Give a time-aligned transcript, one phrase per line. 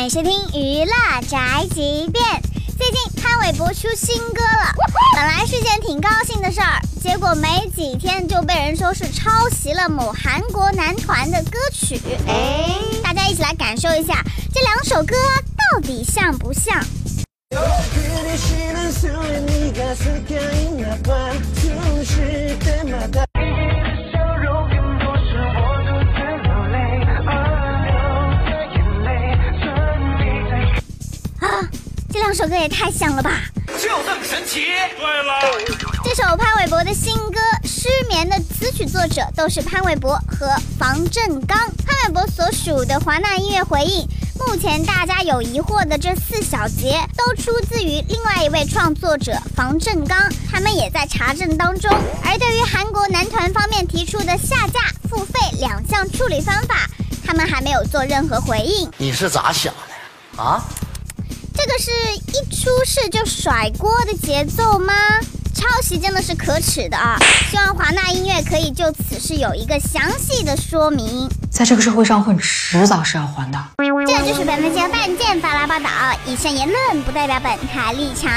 [0.00, 2.24] 欢迎收听娱乐宅急便。
[2.78, 4.72] 最近潘玮柏出新歌了，
[5.14, 12.00] 本来是件挺高兴的事儿，结果没几天就被人说是抄袭了某韩国男团的歌曲。
[12.26, 14.24] 哎，大家一起来感受一下
[14.54, 15.14] 这两首歌
[15.74, 16.82] 到底像不像？
[32.32, 33.42] 这首歌也太像了吧！
[33.66, 34.66] 就这么神奇。
[34.96, 35.40] 对了，
[36.04, 40.46] 这首潘玮柏的新歌《失眠》的词曲作者都是潘玮柏和
[40.78, 41.58] 房振刚。
[41.84, 44.08] 潘玮柏所属的华纳音乐回应，
[44.46, 50.16] 目前大家有疑惑的这四小节都出自于另外一位创作者房振刚，
[50.48, 51.90] 他们也在查证当中。
[52.24, 56.88] 而对于韩国男团方面提出的下架、付费两项处理方法，
[57.26, 58.88] 他们还没有做任何回应。
[58.98, 60.62] 你是咋想的啊？
[61.62, 64.94] 这个是一出事就甩锅的节奏吗？
[65.54, 67.18] 抄袭真的是可耻的啊！
[67.50, 71.28] 希望华纳音乐可以就此事有一个详细的说明。
[71.50, 73.58] 在这个社会上混，迟早是要还的。
[73.76, 75.90] 这就是本期的半件巴拉巴岛，
[76.24, 78.30] 以上言论不代表本台立场。